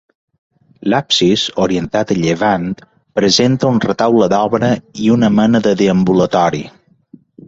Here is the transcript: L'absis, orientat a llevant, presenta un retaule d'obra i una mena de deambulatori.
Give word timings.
L'absis, 0.91 1.41
orientat 1.65 2.13
a 2.15 2.15
llevant, 2.23 2.65
presenta 3.19 3.69
un 3.73 3.77
retaule 3.83 4.29
d'obra 4.33 4.71
i 5.05 5.11
una 5.17 5.29
mena 5.41 5.63
de 5.69 5.75
deambulatori. 5.83 6.63